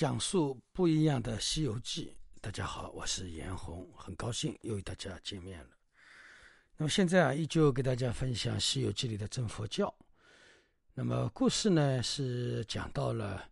[0.00, 2.16] 讲述不一样的《西游记》。
[2.40, 5.68] 大家好，我是严红，很高兴又与大家见面了。
[6.78, 9.94] 那么现在啊，依旧给大家分享《西游记》里的真佛教。
[10.94, 13.46] 那么故事呢是讲到了，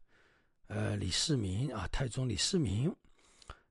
[0.68, 2.90] 呃，李世民啊，太宗李世民，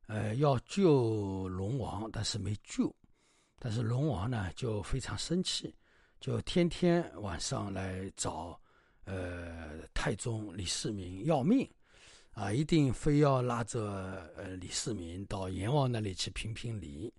[0.05, 2.95] 呃，要救龙王，但是没救。
[3.57, 5.73] 但是龙王呢就非常生气，
[6.19, 8.61] 就天天晚上来找，
[9.05, 11.67] 呃，太宗李世民要命。
[12.37, 17.11] 啊，一定非要拉着呃李世民到阎王那里去评评理，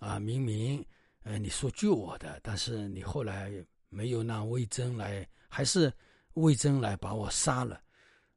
[0.00, 0.84] 啊，明明
[1.22, 3.50] 呃你说救我的，但是你后来
[3.88, 5.90] 没有让魏征来，还是
[6.34, 7.80] 魏征来把我杀了，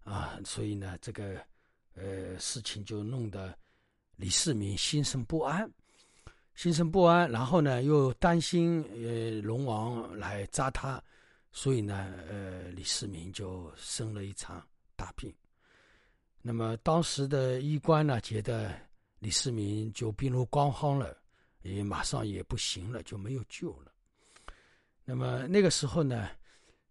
[0.05, 1.45] 啊，所以呢，这个
[1.93, 3.53] 呃事情就弄得
[4.15, 5.69] 李世民心生不安，
[6.55, 11.03] 心生不安，然后呢又担心呃龙王来扎他，
[11.51, 14.65] 所以呢呃李世民就生了一场
[14.95, 15.29] 大病。
[16.45, 18.77] 那么当时的医官呢，觉得
[19.19, 21.17] 李世民就病入膏肓了，
[21.61, 23.93] 也马上也不行了，就没有救了。
[25.05, 26.27] 那么那个时候呢，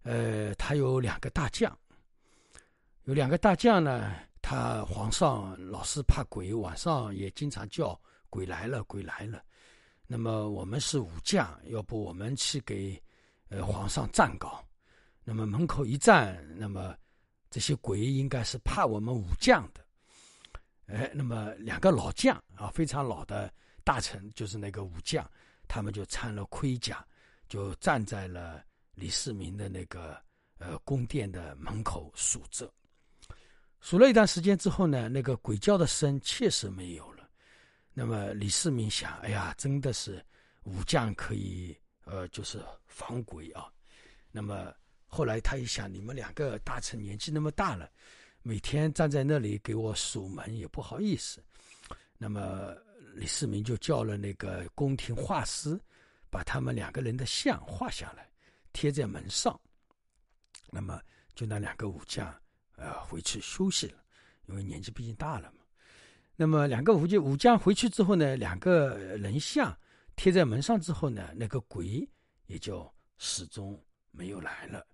[0.05, 1.78] 呃，他有两个大将，
[3.05, 9.45] 有两个大将呢，他皇上老是怕鬼，晚上也经常叫鬼来了，鬼来了。
[10.06, 12.98] 那么我们是武将，要不我们去给
[13.50, 14.50] 呃皇上站岗？
[15.25, 16.97] 那么门口一站，那么。
[17.53, 19.84] 这些鬼应该是怕我们武将的，
[20.86, 23.53] 哎，那么两个老将啊，非常老的
[23.84, 25.31] 大臣，就是那个武将，
[25.69, 27.06] 他们就穿了盔甲，
[27.50, 28.64] 就站在了
[28.95, 30.19] 李世民的那个
[30.56, 32.73] 呃宫殿的门口数着。
[33.80, 37.28] 数了一段时间之后呢，那个鬼叫的声确实没有了。
[37.92, 40.24] 那么李世民想，哎呀，真的是
[40.62, 41.77] 武将可以
[42.07, 43.70] 呃，就是防鬼啊。
[44.30, 44.73] 那么。
[45.14, 47.86] 后来他一想，你们两个大臣年纪那么大了，
[48.40, 51.45] 每天站在那里给我守门也不好意思。
[52.17, 52.74] 那么
[53.14, 55.78] 李世民就叫了那个宫廷画师，
[56.30, 58.27] 把他们两个人的像画下来，
[58.73, 59.61] 贴在门上。
[60.70, 60.98] 那么
[61.34, 62.34] 就那两个武将，
[62.77, 64.02] 呃，回去休息了，
[64.46, 65.58] 因为年纪毕竟大了嘛。
[66.36, 69.79] 那么两个武将武将回去之后呢，两个人像
[70.17, 72.08] 贴在门上之后呢，那个鬼
[72.46, 73.79] 也就始终
[74.11, 74.86] 没有来了。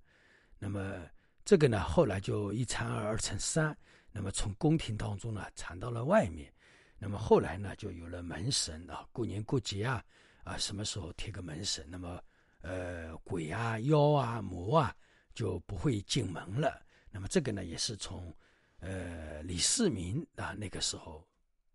[0.58, 1.02] 那么
[1.44, 3.76] 这个呢，后来就一传二，二传三，
[4.10, 6.52] 那么从宫廷当中呢传到了外面，
[6.98, 10.04] 那么后来呢就有了门神啊，过年过节啊，
[10.42, 12.20] 啊什么时候贴个门神，那么
[12.60, 14.94] 呃鬼啊、妖啊、魔啊
[15.32, 16.82] 就不会进门了。
[17.10, 18.34] 那么这个呢也是从
[18.80, 21.24] 呃李世民啊那个时候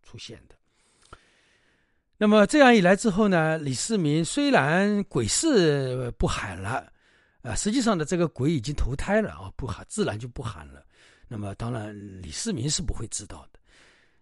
[0.04, 0.56] 出现的。
[2.18, 6.93] 那么这样一来之后呢，李世民虽然鬼事不喊了。
[7.44, 10.84] 啊，实际上呢，这个鬼已经投胎了啊，不喊自然就不喊了。
[11.28, 13.60] 那么当然，李世民是不会知道的。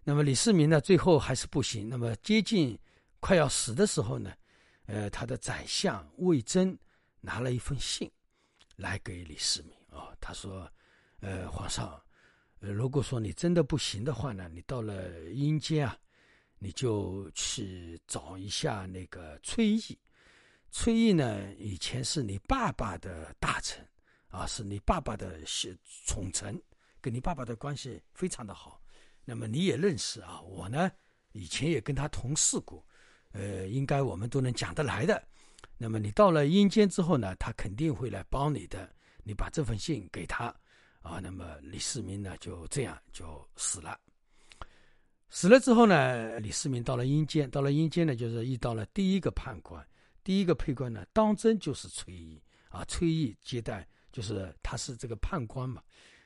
[0.04, 1.88] 那么李世民呢，最后还是不行。
[1.88, 2.78] 那么接近
[3.20, 4.34] 快要死的时候呢，
[4.88, 6.76] 呃，他的宰相魏征
[7.20, 8.10] 拿了一封信
[8.76, 10.68] 来给李世民啊，他说
[11.22, 12.02] ：“呃，皇上，
[12.60, 15.96] 呃，如果说你真的不行的话呢，你到了阴间啊，
[16.58, 19.96] 你就去找一下那个崔毅。”
[20.72, 23.86] 崔毅呢，以前是你爸爸的大臣，
[24.30, 25.38] 啊，是你爸爸的
[26.06, 26.60] 宠臣，
[27.02, 28.82] 跟你爸爸的关系非常的好。
[29.26, 30.90] 那么你也认识啊，我呢
[31.34, 32.84] 以前也跟他同事过，
[33.34, 35.22] 呃，应该我们都能讲得来的。
[35.78, 38.90] 那么你到了阴间之后呢，他肯定会来帮你的。
[39.24, 40.46] 你把这封信给他，
[41.02, 44.00] 啊，那么李世民呢就这样就死了。
[45.30, 49.86] 死了之后呢，李世民到了阴间，到了阴间呢，就是遇到了第一个判官。
[50.24, 52.86] 第一个配官呢，当真就是崔毅啊！
[52.86, 55.82] 崔毅接待，就是他是这个判官嘛。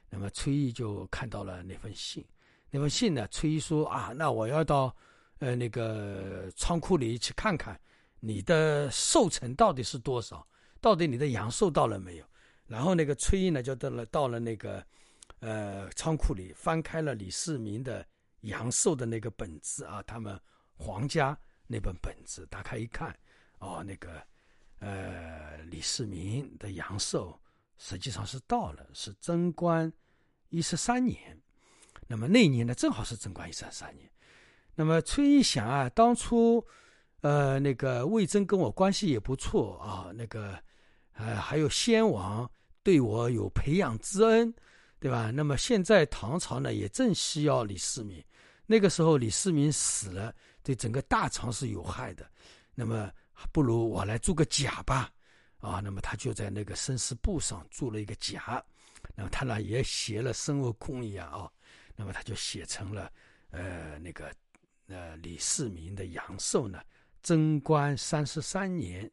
[0.09, 2.23] 那么崔毅就看到了那份信，
[2.69, 4.95] 那份信呢，崔毅说啊，那我要到
[5.39, 7.79] 呃那个仓库里去看看，
[8.19, 10.47] 你的寿辰到底是多少？
[10.81, 12.25] 到底你的阳寿到了没有？
[12.67, 14.85] 然后那个崔毅呢，就到了到了那个
[15.39, 18.05] 呃仓库里，翻开了李世民的
[18.41, 20.39] 阳寿的那个本子啊，他们
[20.75, 23.17] 皇家那本本子，打开一看。
[23.65, 24.21] 哦，那个，
[24.77, 27.37] 呃，李世民的阳寿
[27.79, 29.91] 实际上是到了，是贞观
[30.49, 31.35] 一十三年。
[32.07, 34.07] 那么那一年呢，正好是贞观一十三年。
[34.75, 36.63] 那么崔一想啊，当初，
[37.21, 40.59] 呃，那个魏征跟我关系也不错啊，那个，
[41.13, 42.49] 呃，还有先王
[42.83, 44.53] 对我有培养之恩，
[44.99, 45.31] 对吧？
[45.31, 48.23] 那么现在唐朝呢，也正需要李世民。
[48.67, 52.29] 那个时候李世民死了，对整个大唐是有害的。
[52.75, 53.11] 那么。
[53.51, 55.11] 不如我来做个假吧，
[55.59, 58.63] 啊，那么他就在那个生死簿上做了一个假，
[59.15, 61.51] 那么他呢也写了孙悟空一样啊，
[61.95, 63.11] 那么他就写成了，
[63.51, 64.33] 呃，那个
[64.87, 66.81] 呃李世民的阳寿呢，
[67.21, 69.09] 贞观三十三年。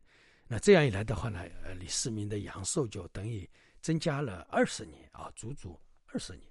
[0.46, 3.48] 那这样一来的话呢，呃，李世民的阳寿就等于
[3.80, 6.44] 增加了二十年啊，足足二十年。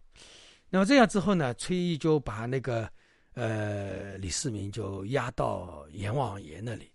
[0.69, 2.89] 那么这样之后呢，崔毅就把那个
[3.33, 6.91] 呃李世民就押到阎王爷那里。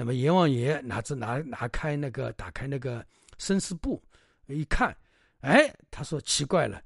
[0.00, 3.04] 那么阎王爷拿着拿拿开那个打开那个
[3.36, 4.02] 生死簿，
[4.46, 4.96] 一看，
[5.40, 6.82] 哎，他说奇怪了，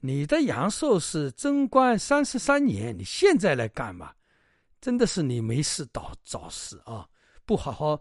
[0.00, 4.14] 你的阳寿是贞观三十三年，你现在来干嘛？
[4.82, 7.08] 真的是你没事找找事啊，
[7.46, 7.98] 不好好。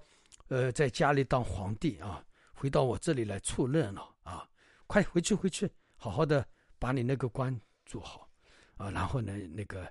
[0.50, 2.22] 呃，在家里当皇帝啊，
[2.52, 4.46] 回到我这里来凑热闹啊！
[4.86, 6.46] 快回去回去，好好的
[6.78, 8.28] 把你那个官做好
[8.76, 8.92] 啊！
[8.92, 9.90] 然后呢，那个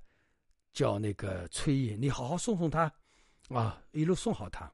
[0.75, 2.93] 叫那个崔毅，你好好送送他
[3.55, 4.71] 啊，一路送好他。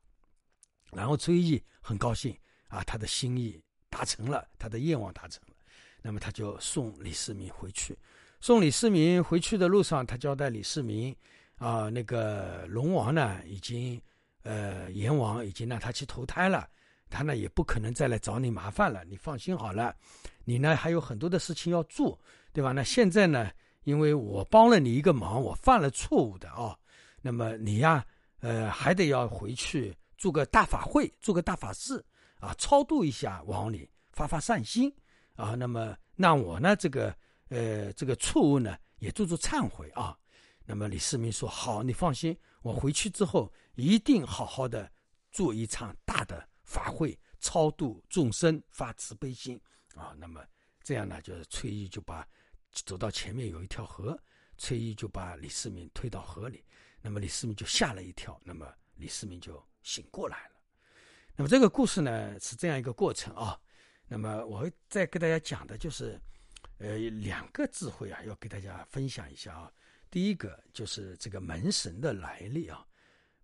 [0.93, 2.37] 然后崔毅很高兴
[2.69, 5.55] 啊，他的心意达成了，他的愿望达成了。
[6.03, 7.99] 那么他就送李世民回去。
[8.41, 11.15] 送李世民回去的路上，他交代李世民
[11.57, 14.01] 啊，那个龙王呢已经。
[14.49, 16.69] 呃，阎王已经让他去投胎了，
[17.11, 19.05] 他呢也不可能再来找你麻烦了。
[19.05, 19.93] 你放心好了，
[20.45, 22.17] 你呢还有很多的事情要做，
[22.53, 22.71] 对吧？
[22.71, 23.51] 那现在呢，
[23.83, 26.79] 因为我帮了你一个忙，我犯了错误的啊，
[27.21, 28.07] 那么你呀，
[28.41, 32.05] 呃，还得要回去做个大法会，做个大法事
[32.39, 34.93] 啊，超度一下亡灵，发发善心
[35.35, 35.55] 啊。
[35.55, 37.17] 那么让我呢，这个
[37.49, 40.17] 呃，这个错误呢，也做做忏悔啊。
[40.65, 44.91] 那么李世民说：“好，你放心，我回去之后一定好好的
[45.31, 49.61] 做一场大的法会，超度众生，发慈悲心
[49.95, 50.15] 啊。
[50.19, 50.45] 那么
[50.83, 52.27] 这样呢，就是崔毅就把
[52.71, 54.19] 走到前面有一条河，
[54.59, 56.65] 崔毅就把李世民推到河里。
[57.07, 58.67] 那么李世民就吓了一跳，那么
[58.97, 60.55] 李世民就醒过来了。
[61.37, 63.57] 那么这个故事呢是这样一个过程啊。
[64.09, 66.21] 那么我再给大家讲的就是，
[66.79, 69.71] 呃，两个智慧啊，要给大家分享一下啊。”
[70.11, 72.85] 第一个就是这个门神的来历啊，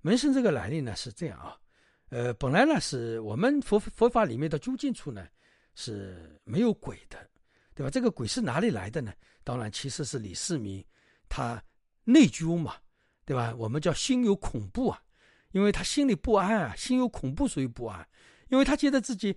[0.00, 1.56] 门神这个来历呢是这样啊，
[2.08, 5.28] 呃，本来呢是我们佛佛法里面的究竟处呢
[5.76, 7.30] 是没有鬼的，
[7.76, 7.90] 对吧？
[7.90, 9.14] 这个鬼是哪里来的呢？
[9.44, 10.84] 当然其实是李世民
[11.28, 11.62] 他
[12.02, 12.74] 内疚嘛，
[13.24, 13.54] 对吧？
[13.56, 15.00] 我们叫心有恐怖啊，
[15.52, 18.06] 因为他心里不安啊，心有恐怖所以不安，
[18.48, 19.36] 因为他觉得自己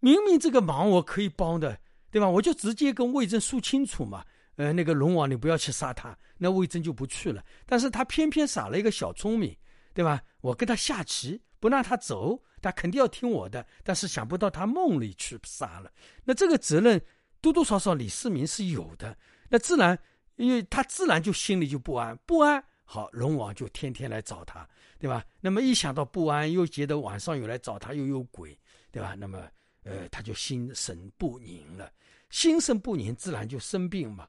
[0.00, 1.78] 明明这个忙我可以帮的，
[2.10, 2.28] 对吧？
[2.28, 4.24] 我就直接跟魏征说清楚嘛。
[4.56, 7.42] 呃，那个龙王，你不要去杀他，那魏征就不去了。
[7.64, 9.56] 但是他偏偏耍了一个小聪明，
[9.94, 10.20] 对吧？
[10.42, 13.66] 我跟他下棋，不让他走，他肯定要听我的。
[13.82, 15.90] 但是想不到他梦里去杀了，
[16.24, 17.00] 那这个责任
[17.40, 19.16] 多多少少李世民是有的。
[19.48, 19.98] 那自然，
[20.36, 22.62] 因为他自然就心里就不安，不安。
[22.84, 24.68] 好，龙王就天天来找他，
[24.98, 25.24] 对吧？
[25.40, 28.58] 那么一想到不安，又觉得晚上有来找他，又有鬼，
[28.90, 29.14] 对吧？
[29.18, 29.48] 那么，
[29.84, 31.92] 呃，他就心神不宁了，
[32.30, 34.28] 心神不宁，自然就生病嘛。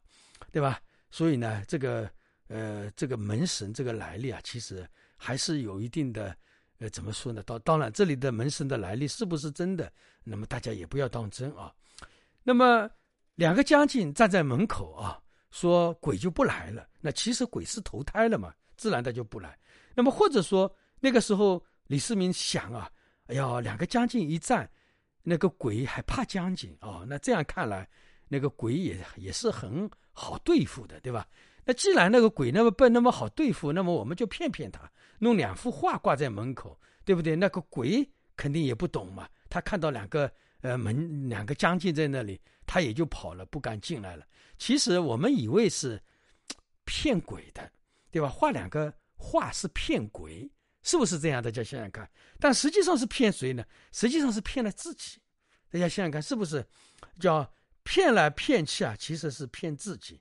[0.52, 0.80] 对吧？
[1.10, 2.08] 所以呢，这个
[2.48, 6.36] 呃，这个门神这个来历啊，其实还是有一定的，
[6.78, 7.42] 呃，怎么说呢？
[7.44, 9.92] 当当然，这里的门神的来历是不是真的？
[10.24, 11.74] 那么大家也不要当真啊。
[12.44, 12.88] 那么
[13.36, 15.20] 两个将军站在门口啊，
[15.54, 16.86] 说鬼就不来了。
[17.00, 19.58] 那其实鬼是投胎了嘛，自然的就不来。
[19.96, 20.70] 那么或者说
[21.00, 22.92] 那个时候李世民想啊，
[23.28, 24.70] 哎呀，两个将军一战，
[25.22, 27.06] 那个鬼还怕将军啊？
[27.08, 27.88] 那这样看来，
[28.28, 29.90] 那个鬼也也是很。
[30.16, 31.28] 好对付的，对吧？
[31.66, 37.36] 那既然那个鬼那么笨，那么好对付，那么我们就骗骗他，弄两幅画挂在门口，对不对？
[37.36, 40.32] 那个鬼肯定也不懂嘛，他看到两个
[40.62, 42.40] 呃门两个将军在那里，
[42.74, 44.26] 他也就跑了，不敢进来了。
[44.58, 46.02] 其实我们以为是
[46.86, 47.72] 骗鬼的，
[48.10, 48.28] 对吧？
[48.28, 50.52] 画两个画是骗鬼，
[50.82, 51.40] 是不是这样？
[51.40, 52.10] 大家想想看。
[52.40, 53.64] 但实际上是骗谁呢？
[53.92, 55.22] 实际上是骗了自己。
[55.70, 56.66] 大家想想看，是不是
[57.22, 57.48] 叫？
[57.86, 60.20] 骗来骗去啊，其实是骗自己，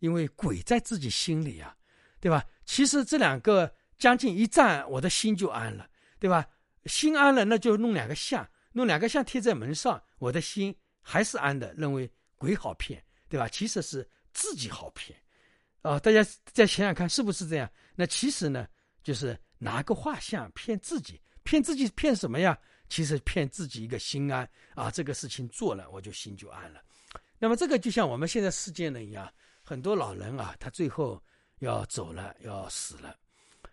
[0.00, 1.76] 因为鬼在自己心里啊，
[2.18, 2.44] 对吧？
[2.64, 6.48] 其实这两个将近一站，我的心就安了，对吧？
[6.86, 13.48] 心安了，那就弄两个像，弄两个像贴在门上，我的心还是安的，认为鬼好骗，对吧？
[13.48, 15.18] 其实是自己好骗，
[15.82, 17.70] 啊，大家再想想看，是不是这样？
[17.94, 18.66] 那其实呢，
[19.02, 22.58] 就是拿个画像骗自己，骗自己骗什么呀？
[22.88, 26.82] 其实骗自己一个心安啊，这个事情做了，我就心就安了。
[27.38, 29.32] 那么这个就像我们现在世界人一样，
[29.62, 31.22] 很多老人啊，他最后
[31.60, 33.16] 要走了，要死了，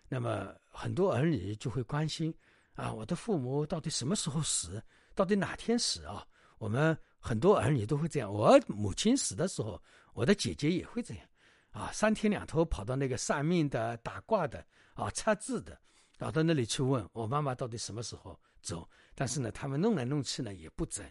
[0.08, 2.34] 那么很多儿女就会关心
[2.74, 4.82] 啊，我的父母到底什么时候死，
[5.14, 6.26] 到底哪天死啊？
[6.56, 9.80] 我们很多儿女都会这样，我母亲死的时候，
[10.14, 11.24] 我的姐姐也会这样，
[11.70, 15.78] 啊，三天两头跑到那个算命的、打卦的、啊测字的，
[16.18, 21.06] 跑到那里去问我妈妈到底什么时候走，但是呢，他们弄来弄去呢也不准。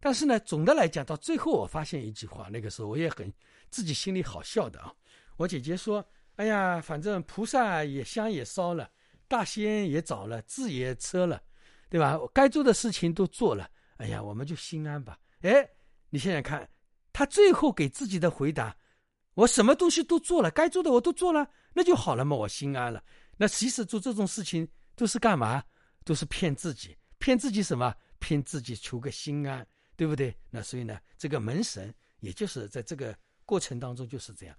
[0.00, 3.32] 但是呢，总的来讲，到最后我发现一句话，那个时候我也很
[3.70, 4.92] 自己心里好笑的啊。
[5.36, 6.04] 我姐姐说
[6.36, 8.90] ：“哎呀，反正菩萨也香也烧了，
[9.28, 11.40] 大仙也找了，字也车了，
[11.88, 12.18] 对吧？
[12.34, 15.68] 该做的事情都做了，哎呀，我们就心安吧。”哎，
[16.10, 16.68] 你想想看，
[17.12, 18.76] 他最后给自己的回答
[19.34, 23.02] ：“我什么东西都做了，该做的我都做了，那就好了嘛，我心安了。”
[23.36, 25.62] 那其实做这种事情都是干嘛？
[26.04, 27.94] 都是骗自己，骗自己什么？
[28.18, 29.66] 骗自己求个心安。
[29.94, 30.34] 对不对？
[30.50, 34.56] 那所以呢，这个门神也就是在这个过程当中就是这样。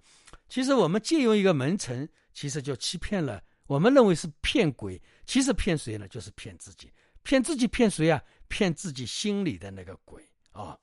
[0.48, 3.42] 其实我们借用一个门神，其实就欺骗了。
[3.66, 6.08] 我们认为是骗鬼，其实骗谁呢？
[6.08, 6.90] 就是骗自己。
[7.24, 8.22] 骗自己骗谁啊？
[8.48, 10.78] 骗自己心里的那个鬼啊。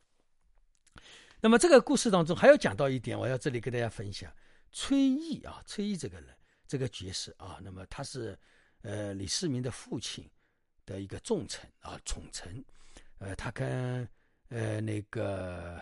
[1.42, 4.32] 那么这个故事当中还要讲到一点，我要这里跟大家分享。
[4.72, 6.30] 崔毅啊，崔毅这个人，
[6.68, 8.38] 这个角色啊，那么他是
[8.84, 10.30] 呃李世民的父亲
[10.86, 12.64] 的一个重臣啊，宠臣。
[13.18, 14.08] 呃，他跟
[14.50, 15.82] 呃，那个，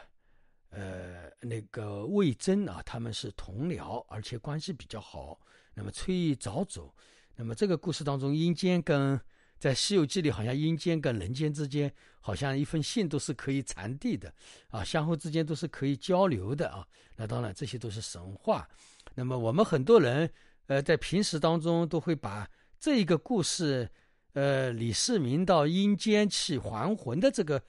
[0.69, 5.39] 呃，那个魏征啊，他们是同僚，而且关系比较好。
[5.73, 6.93] 那么崔毅早走，
[7.35, 9.19] 那么这个故事当中，阴间跟
[9.59, 14.33] 在《西游记》里，好像阴间跟人间之间，好像一封信都是可以传递的
[14.69, 16.87] 啊，相互之间都是可以交流的啊。
[17.15, 18.67] 那当然，这些都是神话。
[19.13, 20.31] 那么我们很多人，
[20.67, 22.49] 呃，在平时当中都会把
[22.79, 23.89] 这一个故事，
[24.33, 27.61] 呃，李世民到阴间去还魂的这个。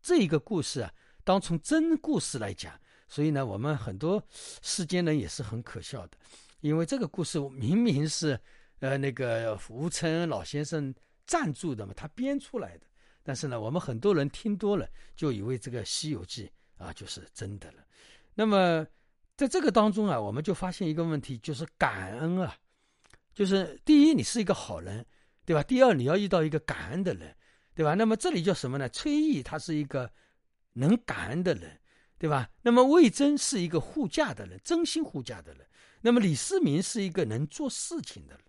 [0.00, 2.72] 这一个故事啊，当从真故事来讲，
[3.08, 4.22] 所以呢，我们很多
[4.62, 6.16] 世间人也是很可笑的，
[6.60, 8.38] 因为这个故事明明是
[8.78, 10.94] 呃那个吴承恩老先生
[11.28, 12.86] 赞助的嘛，他编出来的，
[13.22, 16.50] 但是呢，我们很多人听多了就以为这个《西游记》
[16.84, 17.84] 啊就是真的了。
[18.34, 18.84] 那么
[19.36, 22.56] 在这个当中啊，我们就发现一个问题，就是感恩啊，
[23.32, 25.06] 就是第一，你是一个好人，
[25.44, 25.62] 对吧？
[25.62, 27.32] 第二，你要遇到一个感恩的人。
[27.74, 27.94] 对吧？
[27.94, 28.88] 那么这里叫什么呢？
[28.88, 30.12] 崔毅他是一个
[30.72, 31.78] 能感恩的人，
[32.18, 32.50] 对吧？
[32.60, 35.64] 那么魏征是一个护驾的人，真心护驾的人。
[36.00, 38.44] 那么李世民是一个能做事情的人，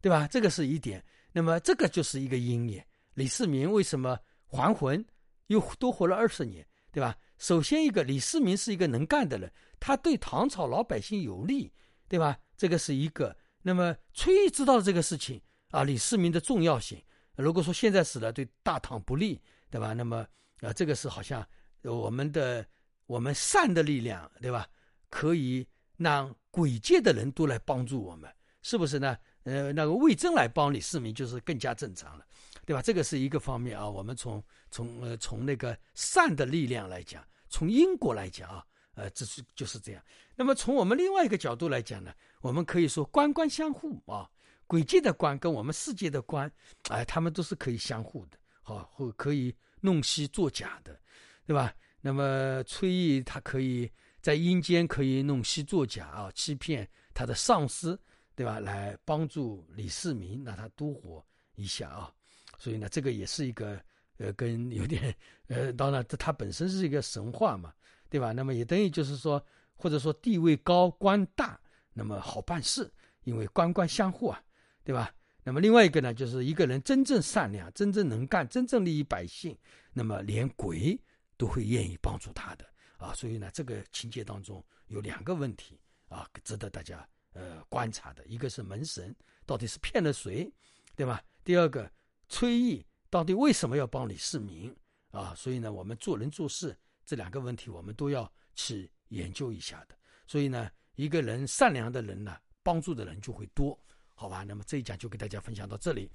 [0.00, 0.26] 对吧？
[0.26, 1.04] 这个是一点。
[1.32, 2.86] 那么这个就是一个因也。
[3.14, 5.04] 李世民为什么还魂，
[5.48, 7.16] 又多活了二十年，对吧？
[7.38, 11.72] 首先一个，李世民是一个能干的人，他对唐朝老百姓有利，
[12.08, 12.38] 对吧？
[12.56, 13.36] 这个是一个。
[13.62, 17.02] 那么崔毅知道这个事情啊，李世民的重要性。
[17.36, 19.92] 如果说现在死了对大唐不利，对吧？
[19.92, 20.26] 那么
[20.60, 21.46] 啊，这个是好像
[21.82, 22.66] 我们的
[23.06, 24.68] 我们善的力量，对吧？
[25.08, 28.30] 可以让鬼界的人都来帮助我们，
[28.62, 29.16] 是不是呢？
[29.44, 32.24] 呃，那个魏征来帮李世民就是更加正常了，
[32.66, 32.82] 对吧？
[32.82, 33.88] 这个是一个方面啊。
[33.88, 40.02] 我们从从呃从那个善的力量来讲，从因果来讲啊，呃，这是就是这样。
[40.36, 44.28] 那么从我们另外一个角度来讲呢，我们可以说官官相护啊。
[44.66, 46.48] 鬼界的官跟我们世界的官，
[46.90, 50.96] 哎，他们都是可以相互的，好，或可以弄虚作假的，
[51.44, 51.74] 对吧？
[52.00, 53.90] 那么崔毅他可以
[54.22, 58.00] 在阴间可以弄虚作假啊，欺骗他的上司，
[58.40, 58.58] 对吧？
[58.58, 61.22] 来帮助李世民，让他多活
[61.56, 62.10] 一下啊。
[62.58, 63.78] 所以呢，这个也是一个
[64.16, 65.14] 呃，跟有点
[65.48, 67.74] 呃，当然这他本身是一个神话嘛，
[68.08, 68.32] 对吧？
[68.32, 69.44] 那么也等于就是说，
[69.74, 71.60] 或者说地位高官大，
[71.92, 72.90] 那么好办事，
[73.24, 74.42] 因为官官相护啊。
[74.82, 75.14] 对吧？
[75.44, 79.54] 那么另外一个呢，就是一个人真正善良、真正能干、真正利益百姓，
[79.92, 80.98] 那么连鬼
[81.36, 82.64] 都会愿意帮助他的
[82.96, 83.12] 啊。
[83.12, 85.78] 所以呢，这个情节当中有两个问题
[86.08, 88.24] 啊，值得大家呃观察的。
[88.26, 89.14] 一个是门神
[89.46, 90.52] 到底是骗了谁，
[90.94, 91.22] 对吧？
[91.44, 91.90] 第二个，
[92.28, 94.74] 崔毅到底为什么要帮李世民
[95.10, 95.34] 啊？
[95.34, 99.94] 所以呢，我们做人做事这两个问题，我们都要去研究一下的。
[100.26, 103.78] 所以呢，一个人善良的人呢，帮助的人就会多。
[104.14, 106.10] 好吧，那么这一讲就给大家分享到这里。